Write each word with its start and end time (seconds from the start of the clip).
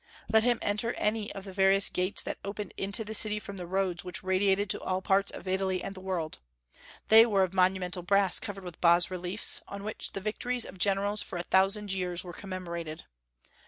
Let 0.29 0.41
him 0.41 0.57
enter 0.63 0.93
any 0.95 1.31
of 1.35 1.43
the 1.43 1.53
various 1.53 1.87
gates 1.87 2.23
that 2.23 2.39
opened 2.43 2.73
into 2.75 3.03
the 3.03 3.13
city 3.13 3.37
from 3.37 3.57
the 3.57 3.67
roads 3.67 4.03
which 4.03 4.23
radiated 4.23 4.67
to 4.71 4.81
all 4.81 4.99
parts 4.99 5.29
of 5.29 5.47
Italy 5.47 5.83
and 5.83 5.93
the 5.93 5.99
world, 6.01 6.39
they 7.09 7.23
were 7.23 7.43
of 7.43 7.53
monumental 7.53 8.01
brass 8.01 8.39
covered 8.39 8.63
with 8.63 8.81
bas 8.81 9.11
reliefs, 9.11 9.61
on 9.67 9.83
which 9.83 10.13
the 10.13 10.19
victories 10.19 10.65
of 10.65 10.79
generals 10.79 11.21
for 11.21 11.37
a 11.37 11.43
thousand 11.43 11.93
years 11.93 12.23
were 12.23 12.33
commemorated. 12.33 13.03